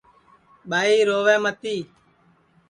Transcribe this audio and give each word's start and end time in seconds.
ٻائی 0.69 0.97
رووے 1.07 1.35
متی 1.43 1.75